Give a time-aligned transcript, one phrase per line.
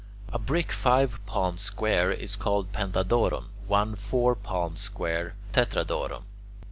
[0.29, 6.23] A brick five palms square is called "pentadoron"; one four palms square "tetradoron."